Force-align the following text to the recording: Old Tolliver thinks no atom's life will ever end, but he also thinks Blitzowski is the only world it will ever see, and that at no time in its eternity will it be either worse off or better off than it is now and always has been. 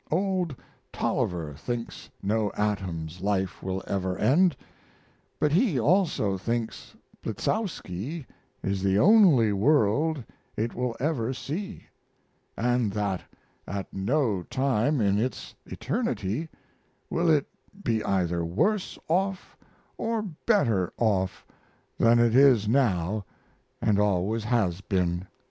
Old 0.09 0.55
Tolliver 0.91 1.53
thinks 1.53 2.09
no 2.23 2.51
atom's 2.57 3.21
life 3.21 3.61
will 3.61 3.83
ever 3.85 4.17
end, 4.17 4.57
but 5.39 5.51
he 5.51 5.79
also 5.79 6.39
thinks 6.39 6.95
Blitzowski 7.23 8.25
is 8.63 8.81
the 8.81 8.97
only 8.97 9.53
world 9.53 10.23
it 10.57 10.73
will 10.73 10.97
ever 10.99 11.33
see, 11.35 11.85
and 12.57 12.91
that 12.93 13.21
at 13.67 13.93
no 13.93 14.41
time 14.41 15.01
in 15.01 15.19
its 15.19 15.53
eternity 15.67 16.49
will 17.11 17.29
it 17.29 17.45
be 17.83 18.03
either 18.03 18.43
worse 18.43 18.97
off 19.07 19.55
or 19.99 20.23
better 20.23 20.91
off 20.97 21.45
than 21.99 22.17
it 22.17 22.35
is 22.35 22.67
now 22.67 23.23
and 23.83 23.99
always 23.99 24.45
has 24.45 24.81
been. 24.81 25.27